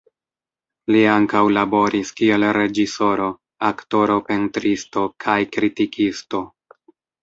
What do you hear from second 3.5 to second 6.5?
aktoro, pentristo kaj kritikisto.